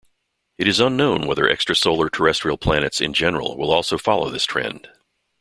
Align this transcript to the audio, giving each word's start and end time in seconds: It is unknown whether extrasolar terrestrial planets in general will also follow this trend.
It 0.57 0.67
is 0.67 0.79
unknown 0.79 1.27
whether 1.27 1.43
extrasolar 1.43 2.11
terrestrial 2.11 2.57
planets 2.57 2.99
in 2.99 3.13
general 3.13 3.55
will 3.55 3.71
also 3.71 3.99
follow 3.99 4.31
this 4.31 4.45
trend. 4.45 4.89